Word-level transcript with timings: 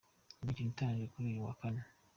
Imikino 0.41 0.69
iteganyijwe 0.71 1.11
kuri 1.13 1.25
uyu 1.29 1.45
wa 1.47 1.53
Kane. 1.59 1.81